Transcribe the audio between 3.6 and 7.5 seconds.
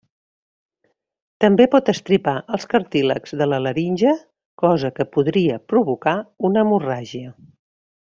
laringe, cosa que podria provocar una hemorràgia.